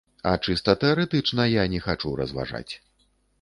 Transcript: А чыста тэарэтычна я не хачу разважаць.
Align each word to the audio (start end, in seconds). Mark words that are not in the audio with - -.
А 0.29 0.31
чыста 0.45 0.73
тэарэтычна 0.83 1.45
я 1.51 1.67
не 1.75 1.83
хачу 1.85 2.15
разважаць. 2.23 2.73